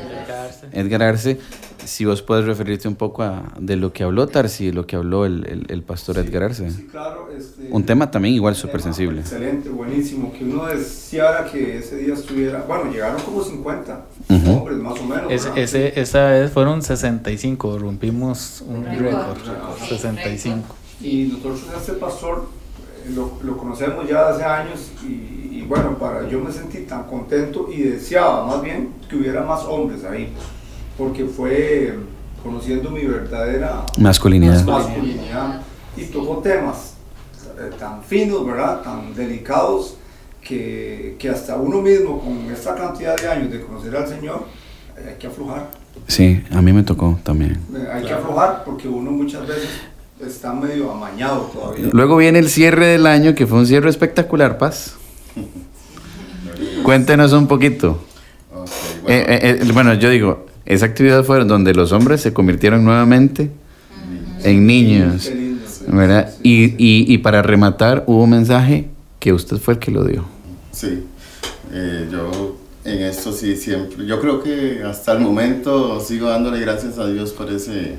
[0.72, 1.40] Edgar Arce.
[1.86, 5.26] Si vos puedes referirte un poco a de lo que habló Tarsi, lo que habló
[5.26, 6.70] el, el, el pastor Edgar Arce.
[6.70, 7.30] Sí, claro.
[7.36, 9.22] Este, un tema también igual súper sensible.
[9.22, 10.32] Excelente, buenísimo.
[10.32, 12.64] Que uno deseara que ese día estuviera.
[12.68, 14.52] Bueno, llegaron como 50 Ujú.
[14.52, 15.32] hombres, más o menos.
[15.32, 19.38] Es- ese, esa vez fueron 65, rompimos un Récord.
[19.40, 20.76] récord, Sí, 65.
[21.02, 22.48] Y nosotros este pastor
[23.10, 27.68] lo, lo conocemos ya hace años y, y bueno, para yo me sentí tan contento
[27.72, 30.32] y deseaba más bien que hubiera más hombres ahí,
[30.98, 31.98] porque fue
[32.44, 34.64] conociendo mi verdadera Masculinidad.
[34.66, 35.62] masculinidad
[35.96, 36.96] y tocó temas
[37.60, 38.82] eh, tan finos, ¿verdad?
[38.82, 39.98] Tan delicados
[40.42, 44.46] que, que hasta uno mismo con esta cantidad de años de conocer al Señor
[44.98, 45.70] hay que aflojar.
[46.08, 47.60] Sí, a mí me tocó también.
[47.76, 49.70] Eh, Hay que aflojar porque uno muchas veces
[50.28, 51.90] está medio amañado todavía.
[51.92, 54.96] Luego viene el cierre del año, que fue un cierre espectacular, Paz.
[56.84, 58.00] Cuéntenos un poquito.
[58.52, 58.66] Bueno.
[59.08, 63.50] Eh, eh, eh, bueno, yo digo, esa actividad fue donde los hombres se convirtieron nuevamente
[64.44, 66.30] en niños, lindo, sí, ¿verdad?
[66.32, 66.76] sí, Y, sí.
[66.78, 68.88] y, y para rematar, hubo un mensaje
[69.20, 70.26] que usted fue el que lo dio.
[70.72, 71.04] Sí,
[72.12, 77.08] yo en esto sí siempre, yo creo que hasta el momento sigo dándole gracias a
[77.08, 77.96] Dios por ese,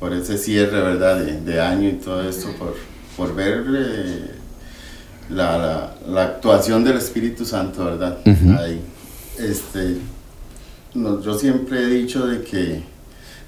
[0.00, 1.18] por ese cierre, ¿verdad?
[1.20, 2.74] De, de año y todo esto, por,
[3.16, 4.30] por ver eh,
[5.30, 8.18] la, la, la actuación del Espíritu Santo, ¿verdad?
[8.58, 8.80] Ahí.
[9.38, 9.98] Este,
[10.94, 12.82] no- yo siempre he dicho de que,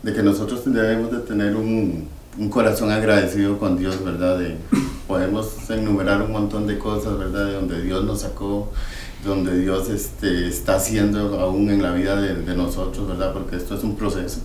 [0.02, 2.08] de que nosotros debemos de tener un,
[2.38, 4.38] un corazón agradecido con Dios, ¿verdad?
[4.38, 4.56] De,
[5.06, 7.46] podemos enumerar un montón de cosas, ¿verdad?
[7.46, 8.70] De donde Dios nos sacó,
[9.24, 13.32] donde Dios este, está haciendo aún en la vida de, de nosotros, ¿verdad?
[13.32, 14.40] Porque esto es un proceso.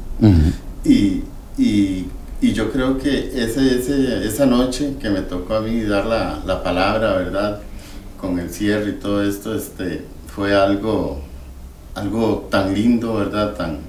[0.86, 1.24] Y,
[1.58, 2.06] y,
[2.42, 6.42] y yo creo que ese, ese, esa noche que me tocó a mí dar la,
[6.46, 7.60] la palabra, ¿verdad?
[8.20, 11.22] Con el cierre y todo esto, este, fue algo,
[11.96, 13.54] algo tan lindo, ¿verdad?
[13.54, 13.80] Tan,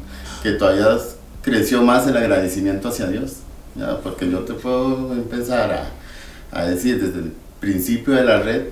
[0.43, 0.99] que todavía
[1.43, 3.37] creció más el agradecimiento hacia Dios,
[3.75, 3.99] ¿ya?
[4.01, 8.63] Porque yo te puedo empezar a, a decir desde el principio de la red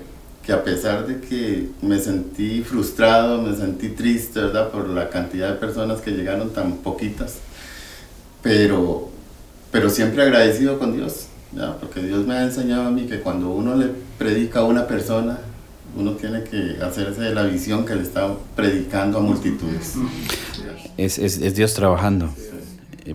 [0.45, 4.69] que a pesar de que me sentí frustrado, me sentí triste, ¿verdad?
[4.69, 7.37] Por la cantidad de personas que llegaron tan poquitas,
[8.43, 9.09] pero,
[9.71, 11.27] pero siempre agradecido con Dios,
[11.79, 13.87] porque Dios me ha enseñado a mí que cuando uno le
[14.19, 15.39] predica a una persona,
[15.95, 19.95] uno tiene que hacerse de la visión que le está predicando a multitudes.
[20.97, 22.29] Es, es, es Dios trabajando.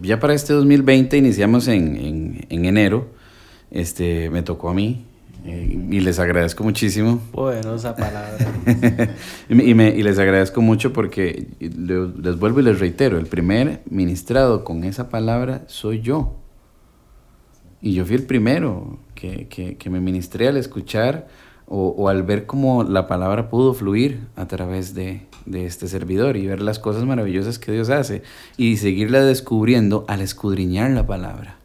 [0.03, 3.09] Ya para este 2020 iniciamos en, en, en enero.
[3.71, 5.05] Este, me tocó a mí
[5.49, 7.21] eh, y les agradezco muchísimo.
[7.33, 8.37] Poderosa palabra.
[9.49, 13.19] y, me- y me- y les agradezco mucho porque le- les vuelvo y les reitero,
[13.19, 16.35] el primer ministrado con esa palabra soy yo.
[17.81, 21.29] Y yo fui el primero que, que, que me ministré al escuchar
[21.67, 26.37] o, o al ver cómo la palabra pudo fluir a través de, de este servidor
[26.37, 28.23] y ver las cosas maravillosas que Dios hace
[28.57, 31.58] y seguirla descubriendo al escudriñar la palabra.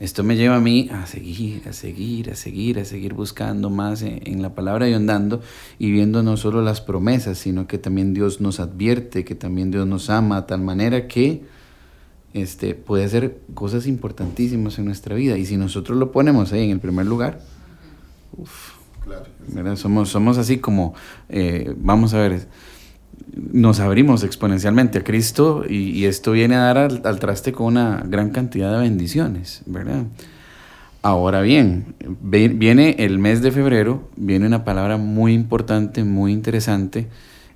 [0.00, 4.00] Esto me lleva a mí a seguir, a seguir, a seguir, a seguir buscando más
[4.02, 5.42] en, en la palabra y andando
[5.78, 9.86] y viendo no solo las promesas, sino que también Dios nos advierte, que también Dios
[9.86, 11.42] nos ama a tal manera que
[12.32, 15.36] este, puede hacer cosas importantísimas en nuestra vida.
[15.36, 17.40] Y si nosotros lo ponemos ahí en el primer lugar,
[18.36, 19.76] uf, Claro.
[19.76, 20.94] Somos, somos así como,
[21.28, 22.46] eh, vamos a ver,
[23.34, 28.30] nos abrimos exponencialmente a Cristo y, esto viene a dar al, traste con una gran
[28.30, 30.04] cantidad de bendiciones, ¿verdad?
[31.02, 37.08] Ahora bien, viene el mes de febrero, viene una palabra muy importante, muy interesante.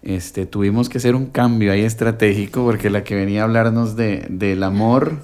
[0.03, 4.27] Este, tuvimos que hacer un cambio ahí estratégico porque la que venía a hablarnos de,
[4.31, 5.23] del amor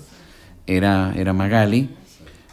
[0.67, 1.91] era, era Magali,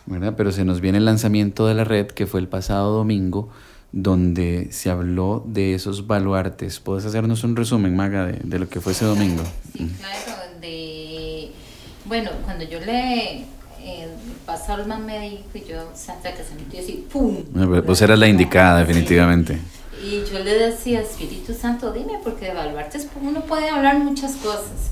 [0.05, 0.35] ¿verdad?
[0.37, 3.49] Pero se nos viene el lanzamiento de la red que fue el pasado domingo,
[3.91, 6.79] donde se habló de esos baluartes.
[6.79, 9.43] ¿Puedes hacernos un resumen, Maga, de, de lo que fue ese domingo?
[9.73, 11.51] Sí, claro, de...
[12.05, 13.45] Bueno, cuando yo le...
[13.83, 14.09] El
[14.45, 17.37] pastor Olman me dijo y yo, Santa que se metió así, ¡pum!
[17.53, 17.85] Mm.
[17.85, 19.59] Vos eras la indicada, definitivamente.
[20.03, 24.91] Y yo le decía, Espíritu Santo, dime, porque de evaluarte uno puede hablar muchas cosas.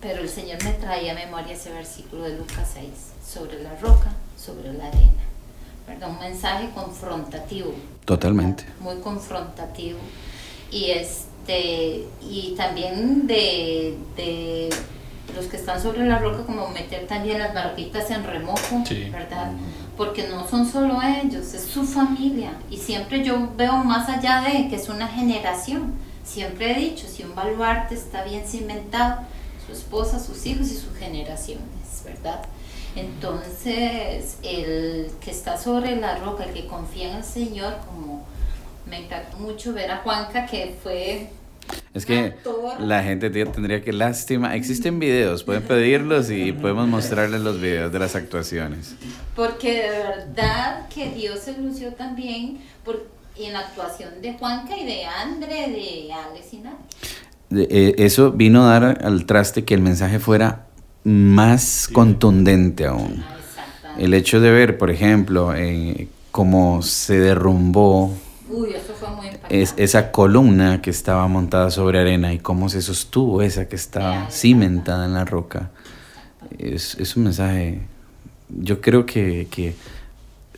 [0.00, 2.86] Pero el Señor me traía a memoria ese versículo de Lucas 6,
[3.22, 5.29] sobre la roca, sobre la arena.
[5.90, 6.10] ¿Verdad?
[6.10, 7.72] Un mensaje confrontativo.
[8.04, 8.64] Totalmente.
[8.80, 9.98] Muy confrontativo.
[10.70, 14.70] Y este y también de, de
[15.34, 19.08] los que están sobre la roca, como meter también las barquitas en remojo, Sí.
[19.10, 19.50] ¿verdad?
[19.96, 22.52] Porque no son solo ellos, es su familia.
[22.70, 25.92] Y siempre yo veo más allá de que es una generación.
[26.24, 29.22] Siempre he dicho, si un baluarte está bien cimentado,
[29.66, 31.64] su esposa, sus hijos y sus generaciones,
[32.04, 32.42] ¿verdad?
[32.96, 38.26] Entonces, el que está sobre la roca, el que confía en el Señor, como
[38.88, 41.28] me impactó mucho ver a Juanca, que fue
[41.94, 42.34] Es que
[42.80, 44.56] la gente tendría que lástima.
[44.56, 48.96] Existen videos, pueden pedirlos y podemos mostrarles los videos de las actuaciones.
[49.36, 54.84] Porque de verdad que Dios se lució también por, en la actuación de Juanca y
[54.84, 56.74] de Andre, de Alex y Nat.
[57.52, 60.66] Eh, eso vino a dar al traste que el mensaje fuera
[61.04, 63.24] más contundente aún.
[63.98, 68.14] El hecho de ver, por ejemplo, eh, cómo se derrumbó
[69.48, 74.30] es, esa columna que estaba montada sobre arena y cómo se sostuvo esa que estaba
[74.30, 75.70] cimentada en la roca.
[76.58, 77.80] Es, es un mensaje,
[78.48, 79.74] yo creo que, que,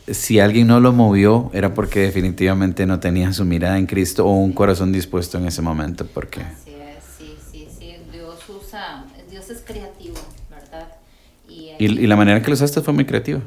[0.07, 4.33] si alguien no lo movió era porque definitivamente no tenía su mirada en Cristo o
[4.33, 6.05] un corazón dispuesto en ese momento.
[6.05, 6.41] Porque...
[6.41, 10.17] Así es, sí, sí, sí, Dios usa, Dios es creativo,
[10.49, 10.87] ¿verdad?
[11.47, 13.41] Y, y, la manera en que lo usaste fue muy creativa.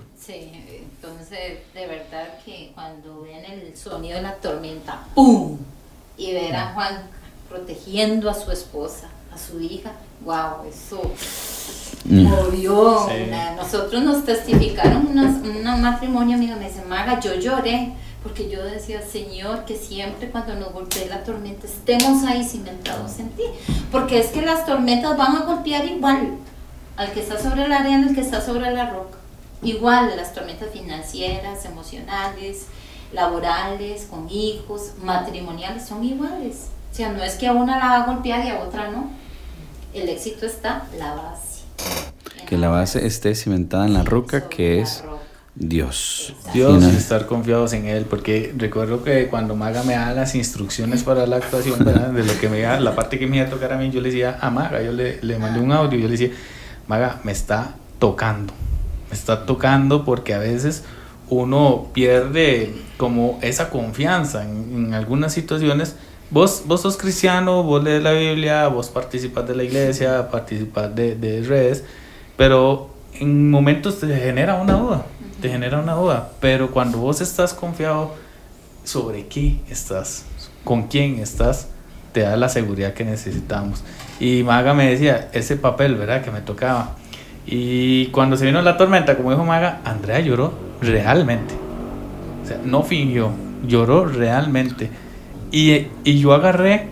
[3.77, 5.59] sonido de la tormenta, ¡pum!
[6.17, 7.03] Y ver a Juan
[7.49, 9.93] protegiendo a su esposa, a su hija,
[10.25, 11.03] wow, eso
[12.05, 12.23] mm.
[12.23, 13.07] movió.
[13.57, 17.93] Nosotros nos testificaron un matrimonio, amiga, me dice, Maga, yo lloré,
[18.27, 23.29] porque yo decía, Señor, que siempre cuando nos golpee la tormenta estemos ahí cimentados en
[23.31, 23.45] ti,
[23.93, 26.33] porque es que las tormentas van a golpear igual
[26.97, 29.17] al que está sobre la arena, al que está sobre la roca.
[29.63, 32.67] Igual las tormentas financieras, emocionales,
[33.13, 36.67] laborales, con hijos, matrimoniales, son iguales.
[36.91, 39.09] O sea, no es que a una la va a golpear y a otra no.
[39.95, 41.63] El éxito está la base.
[42.45, 45.05] Que la base esté cimentada en la roca, que es
[45.57, 46.35] Dios.
[46.53, 51.03] Dios y estar confiados en Él, porque recuerdo que cuando Maga me da las instrucciones
[51.03, 53.73] para la actuación, de lo que me da, la parte que me iba a tocar
[53.73, 56.13] a mí, yo le decía a Maga, yo le, le mandé un audio, yo le
[56.13, 56.31] decía,
[56.87, 58.53] Maga, me está tocando,
[59.09, 60.85] me está tocando porque a veces
[61.29, 65.97] uno pierde como esa confianza en, algunas situaciones.
[66.31, 71.15] Vos, vos sos cristiano, vos lees la Biblia, vos participas de la iglesia, participas de,
[71.15, 71.85] de redes,
[72.37, 72.91] pero
[73.21, 75.07] en momentos te genera una duda,
[75.49, 78.15] genera una duda, pero cuando vos estás confiado
[78.85, 80.25] sobre qué estás,
[80.65, 81.69] con quién estás,
[82.13, 83.83] te da la seguridad que necesitamos.
[84.19, 86.23] Y Maga me decía, ese papel, ¿verdad?
[86.23, 86.93] Que me tocaba.
[87.47, 91.55] Y cuando se vino la tormenta, como dijo Maga, Andrea lloró realmente.
[92.65, 93.31] No fingió,
[93.67, 94.91] lloró realmente.
[95.53, 96.89] Y, y yo agarré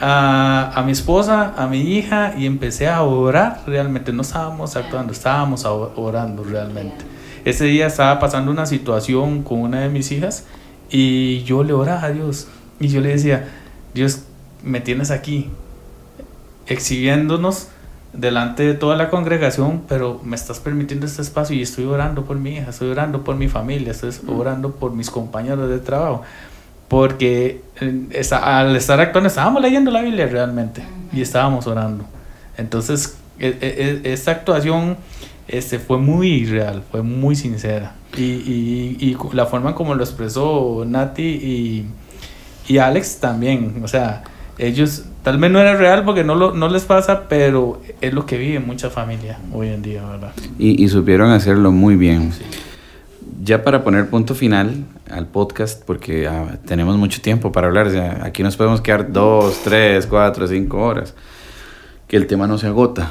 [0.00, 4.12] a, a, mi esposa, a mi hija y empecé a orar realmente.
[4.12, 7.13] No estábamos actuando, estábamos orando realmente.
[7.44, 10.44] Ese día estaba pasando una situación con una de mis hijas
[10.90, 12.48] y yo le oraba a Dios.
[12.80, 13.48] Y yo le decía,
[13.92, 14.22] Dios,
[14.62, 15.50] me tienes aquí,
[16.66, 17.68] exhibiéndonos
[18.14, 22.36] delante de toda la congregación, pero me estás permitiendo este espacio y estoy orando por
[22.38, 26.22] mi hija, estoy orando por mi familia, estoy orando por mis compañeros de trabajo,
[26.88, 32.04] porque eh, al estar actuando estábamos leyendo la Biblia realmente y estábamos orando.
[32.56, 34.96] Entonces, e, e, e, esta actuación
[35.48, 37.94] este, fue muy real, fue muy sincera.
[38.16, 41.86] Y, y, y la forma como lo expresó Nati y,
[42.68, 44.22] y Alex también, o sea,
[44.56, 48.24] ellos tal vez no era real porque no, lo, no les pasa, pero es lo
[48.24, 50.32] que vive mucha familia hoy en día, ¿verdad?
[50.58, 52.32] Y, y supieron hacerlo muy bien.
[53.42, 58.42] Ya para poner punto final al podcast, porque ah, tenemos mucho tiempo para hablar, aquí
[58.42, 61.14] nos podemos quedar dos, tres, cuatro, cinco horas,
[62.06, 63.10] que el tema no se agota.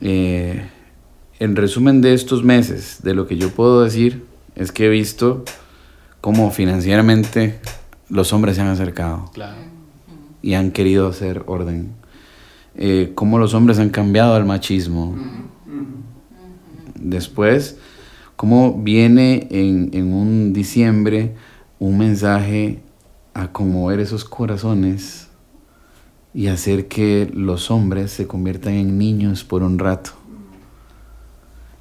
[0.00, 0.62] Eh,
[1.40, 4.24] en resumen de estos meses, de lo que yo puedo decir,
[4.54, 5.44] es que he visto
[6.20, 7.58] cómo financieramente
[8.08, 9.30] los hombres se han acercado.
[9.34, 9.80] Claro
[10.42, 11.92] y han querido hacer orden.
[12.74, 15.16] Eh, cómo los hombres han cambiado al machismo.
[16.94, 17.78] Después,
[18.36, 21.34] cómo viene en, en un diciembre
[21.78, 22.80] un mensaje
[23.34, 25.28] a conmover esos corazones
[26.32, 30.12] y hacer que los hombres se conviertan en niños por un rato.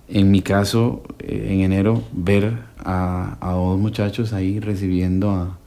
[0.09, 5.57] En mi caso, eh, en enero, ver a, a dos muchachos ahí recibiendo a,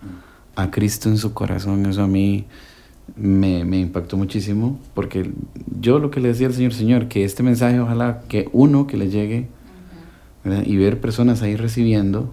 [0.57, 2.47] a Cristo en su corazón, eso a mí
[3.17, 5.31] me, me, impactó muchísimo porque
[5.81, 8.97] yo lo que le decía al Señor, Señor, que este mensaje ojalá que uno que
[8.97, 9.49] le llegue
[10.65, 12.33] y ver personas ahí recibiendo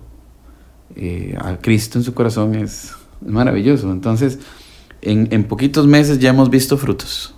[0.95, 3.91] eh, a Cristo en su corazón es, maravilloso.
[3.91, 4.39] Entonces,
[5.01, 7.35] en, en, poquitos meses ya hemos visto frutos.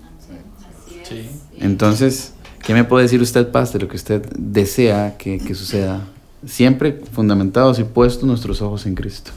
[1.59, 2.33] Entonces,
[2.63, 6.01] ¿qué me puede decir usted, Paz, de lo que usted desea que, que suceda?
[6.45, 9.31] Siempre fundamentados y puestos nuestros ojos en Cristo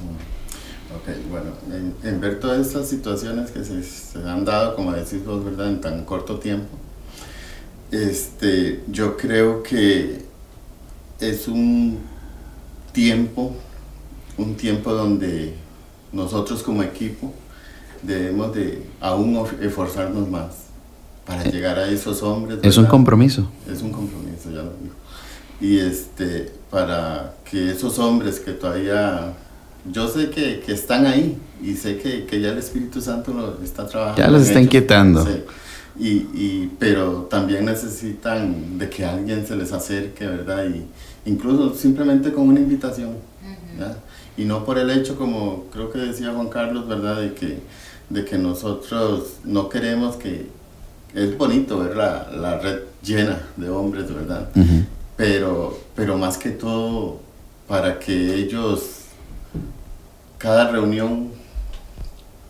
[1.31, 1.51] bueno,
[2.03, 5.69] en, ver todas estas situaciones que se, han dado, como decís vos, ¿verdad?
[5.69, 6.77] En tan corto tiempo,
[7.91, 10.23] este, yo creo que
[11.21, 11.99] es un
[12.93, 13.55] tiempo,
[14.39, 15.55] un tiempo donde
[16.13, 17.33] nosotros como equipo
[18.03, 20.64] debemos de aún esforzarnos más
[21.27, 22.59] para llegar a esos hombres.
[22.63, 23.51] Es un compromiso.
[23.71, 24.95] Es un compromiso, ya lo digo.
[25.61, 29.33] Y este, para que esos hombres que todavía,
[29.91, 33.63] yo sé que, que están ahí y sé que, que ya el Espíritu Santo lo
[33.63, 34.21] está trabajando.
[34.21, 34.65] Ya los está ellos.
[34.65, 35.25] inquietando.
[35.25, 35.43] Sí.
[35.97, 40.67] Y, y, pero también necesitan de que alguien se les acerque, ¿verdad?
[40.67, 40.85] Y
[41.31, 43.13] incluso simplemente con una invitación.
[44.37, 47.21] Y no por el hecho, como creo que decía Juan Carlos, ¿verdad?
[47.21, 47.61] De que,
[48.11, 50.49] de que nosotros no queremos que...
[51.15, 54.49] Es bonito ver la, la red llena de hombres, ¿verdad?
[55.17, 57.21] Pero, pero más que todo
[57.69, 59.03] para que ellos,
[60.39, 61.31] cada reunión,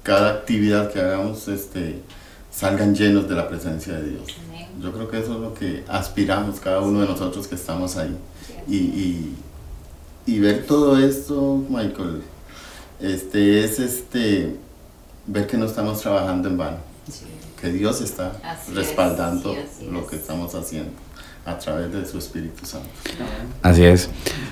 [0.03, 2.01] cada actividad que hagamos, este,
[2.51, 4.23] salgan llenos de la presencia de Dios.
[4.49, 4.67] Amén.
[4.81, 8.17] Yo creo que eso es lo que aspiramos cada uno de nosotros que estamos ahí.
[8.67, 9.37] Y, y,
[10.27, 12.23] y ver todo esto, Michael,
[13.01, 14.57] este, es este,
[15.27, 16.79] ver que no estamos trabajando en vano,
[17.61, 20.07] que Dios está Así es, respaldando sí, lo es.
[20.07, 20.91] que estamos haciendo
[21.47, 22.89] a través de su Espíritu Santo.
[23.63, 24.09] Así es.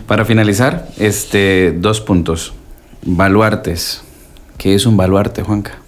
[0.06, 2.52] Para finalizar, este, dos puntos.
[3.04, 4.02] Baluartes.
[4.58, 5.78] ¿Qué es un baluarte, Juanca?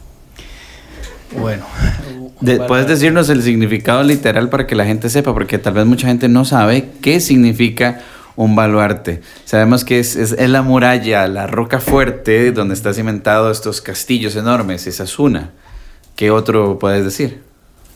[1.38, 1.64] Bueno.
[2.40, 5.32] De- ¿Puedes decirnos el significado literal para que la gente sepa?
[5.32, 8.00] Porque tal vez mucha gente no sabe qué significa
[8.36, 9.20] un baluarte.
[9.44, 14.36] Sabemos que es, es, es la muralla, la roca fuerte donde está cimentado estos castillos
[14.36, 14.86] enormes.
[14.86, 15.50] Esa es una.
[16.16, 17.42] ¿Qué otro puedes decir?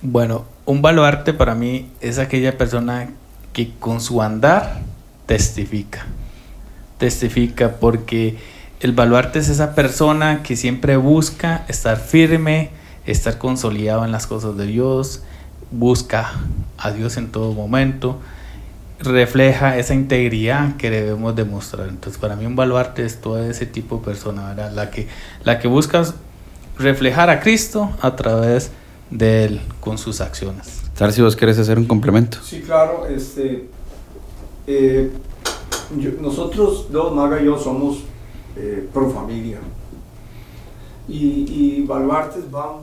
[0.02, 3.10] Bueno, un baluarte para mí es aquella persona
[3.52, 4.80] que con su andar
[5.26, 6.04] testifica.
[6.98, 8.36] Testifica porque
[8.80, 12.70] el baluarte es esa persona que siempre busca estar firme,
[13.06, 15.22] estar consolidado en las cosas de Dios,
[15.70, 16.32] busca
[16.76, 18.18] a Dios en todo momento,
[18.98, 21.88] refleja esa integridad que debemos demostrar.
[21.88, 24.54] Entonces, para mí un baluarte es todo ese tipo de persona.
[24.54, 25.06] La que,
[25.44, 26.02] la que busca
[26.78, 28.70] reflejar a Cristo a través
[29.10, 30.80] de Él con sus acciones.
[30.94, 32.38] Sar, si vos querés hacer un complemento.
[32.42, 33.68] Sí, claro, este,
[34.66, 35.10] eh,
[35.96, 37.98] yo- nosotros dos, Maga y yo, somos
[38.56, 39.58] eh, pro familia.
[41.08, 41.16] Y,
[41.78, 42.78] y baluartes van,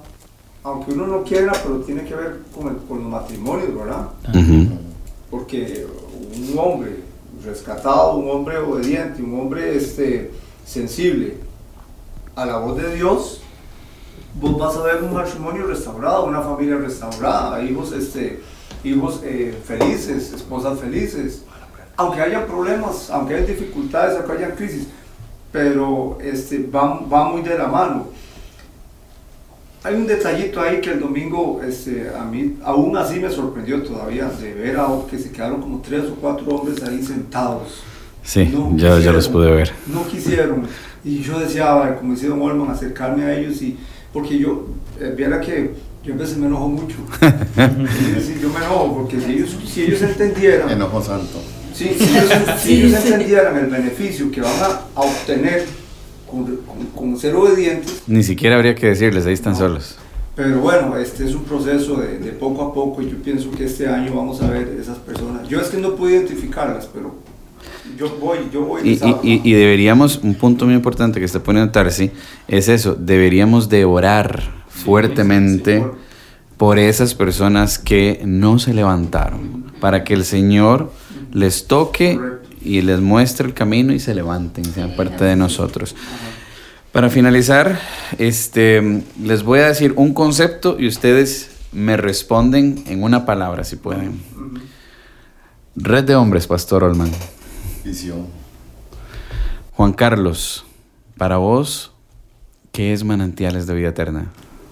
[0.64, 4.08] aunque uno no quiera, pero tiene que ver con, el- con los matrimonios, ¿verdad?
[5.30, 5.86] Porque
[6.36, 7.00] un hombre
[7.44, 10.32] rescatado, un hombre obediente, un hombre este,
[10.66, 11.36] sensible
[12.36, 13.42] a la voz de Dios,
[14.40, 18.42] vos vas a ver un matrimonio restaurado, una familia restaurada, hijos, este,
[18.84, 21.44] hijos eh, felices, esposas felices.
[21.98, 24.88] Aunque haya problemas, aunque haya dificultades, aunque haya crisis,
[25.52, 28.08] pero este, va, va muy de la mano.
[29.84, 34.26] Hay un detallito ahí que el domingo este, a mí aún así me sorprendió todavía
[34.26, 37.84] de ver a, que se quedaron como tres o cuatro hombres ahí sentados.
[38.24, 39.72] Sí, No ya, ya los pude ver.
[39.86, 40.64] No quisieron.
[41.04, 43.78] Y yo decía, como decía Don Olman, acercarme a ellos y
[44.16, 44.66] porque yo,
[45.00, 45.72] eh, viera que
[46.04, 46.96] yo a veces me enojo mucho.
[47.56, 51.42] Sí, sí, yo me enojo porque si ellos, si ellos entendieran, Enojo santo.
[51.74, 55.66] Sí, si ellos, si ellos entendieran el beneficio que van a, a obtener
[56.30, 59.60] con, con- con ser obedientes, Ni siquiera habría que decirles, ahí están No.
[59.60, 59.98] solos.
[60.36, 63.66] pero bueno, este es un proceso de, de poco a poco y yo pienso que
[63.66, 65.48] este año vamos a ver esas personas.
[65.50, 67.16] Yo es que no pude identificarlas, pero
[67.98, 68.82] yo voy, yo voy.
[68.84, 72.12] Y, y- y- deberíamos, un punto muy importante que está poniendo Tarsi,
[72.48, 75.98] es eso, deberíamos de orar fuertemente sí, por-
[76.58, 80.92] por esas personas que no se levantaron, para que el Señor
[81.34, 82.20] les toque
[82.62, 85.96] y les muestre el camino y se levanten, sean Sí, parte de nosotros.
[86.94, 87.78] Para finalizar,
[88.18, 93.76] este, les voy a decir un concepto y ustedes me responden en una palabra, si
[93.76, 94.22] pueden.
[95.76, 97.12] Red de hombres, Pastor Olman.
[97.86, 98.26] Visión.
[99.74, 100.66] Juan Carlos,
[101.18, 101.94] para vos,
[102.72, 104.32] ¿qué es manantiales de vida eterna?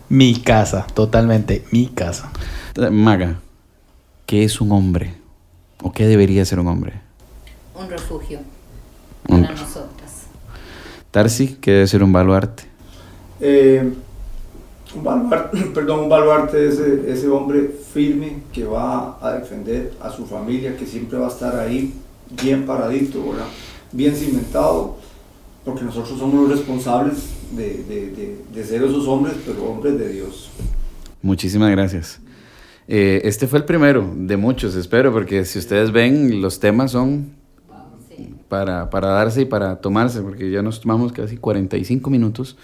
[0.09, 2.31] Mi casa, totalmente mi casa.
[2.75, 3.39] Eh, Maga,
[4.25, 5.15] ¿qué es un hombre?
[5.81, 7.01] ¿O qué debería ser un hombre?
[7.75, 8.39] Un refugio
[9.27, 10.23] Un- para nosotras.
[11.11, 12.63] Tarsi, ¿qué debe ser un baluarte?
[13.39, 13.93] Eh,
[14.95, 20.09] un baluarte, perdón, un baluarte es ese, ese hombre firme que va a defender a
[20.09, 21.93] su familia, que siempre va a estar ahí
[22.41, 23.47] bien paradito, ¿verdad?
[23.91, 24.97] bien cimentado,
[25.63, 27.15] porque nosotros somos los responsables
[27.55, 30.49] de, de- de- de ser esos hombres, pero hombres de Dios.
[31.21, 32.19] Muchísimas gracias.
[32.87, 37.31] Eh, este fue el primero de muchos, espero, porque si ustedes ven, los temas son
[38.49, 42.57] para, para darse y para tomarse, porque ya nos tomamos casi 45 minutos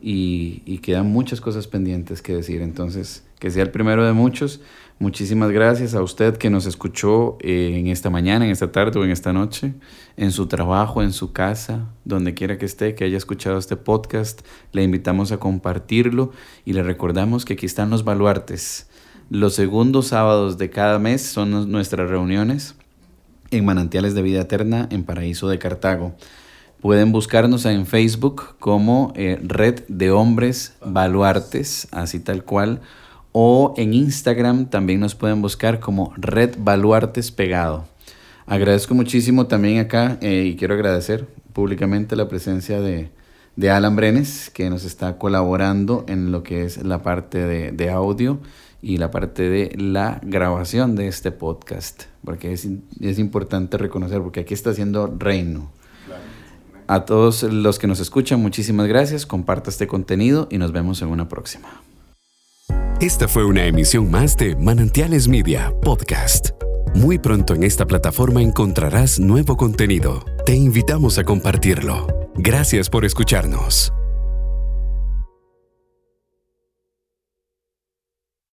[0.00, 2.62] y, y quedan muchas cosas pendientes que decir.
[2.62, 4.60] Entonces, que sea el primero de muchos.
[5.00, 9.04] Muchísimas gracias a usted que nos escuchó eh, en esta mañana, en esta tarde o
[9.04, 9.74] en esta noche,
[10.16, 14.40] en su trabajo, en su casa, donde quiera que esté, que haya escuchado este podcast.
[14.72, 16.32] Le invitamos a compartirlo
[16.64, 18.88] y le recordamos que aquí están los baluartes.
[19.30, 22.74] Los segundos sábados de cada mes son nuestras reuniones
[23.52, 26.16] en Manantiales de Vida Eterna en Paraíso de Cartago.
[26.80, 32.80] Pueden buscarnos en Facebook como eh, Red de Hombres Baluartes, así tal cual
[33.32, 37.84] o en Instagram también nos pueden buscar como Red Baluartes Pegado.
[38.46, 43.10] Agradezco muchísimo también acá eh, y quiero agradecer públicamente la presencia de,
[43.56, 47.90] de, Alan Brenes que nos está colaborando en lo que es la parte de, de
[47.90, 48.40] audio
[48.80, 52.66] y la parte de la grabación de este podcast, porque es,
[53.00, 55.70] es importante reconocer, porque aquí está haciendo reino.
[56.88, 61.08] A todos los que nos escuchan, muchísimas gracias, comparta este contenido y nos vemos en
[61.08, 61.82] una próxima.
[63.00, 66.50] Esta fue una emisión más de Manantiales Media Podcast.
[66.94, 70.24] Muy pronto en esta plataforma encontrarás nuevo contenido.
[70.46, 72.06] Te invitamos a compartirlo.
[72.36, 73.92] Gracias por escucharnos.